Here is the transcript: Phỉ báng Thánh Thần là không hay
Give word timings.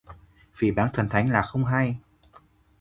Phỉ 0.55 0.71
báng 0.71 0.89
Thánh 0.93 1.09
Thần 1.09 1.29
là 1.29 1.41
không 1.41 1.65
hay 1.65 1.97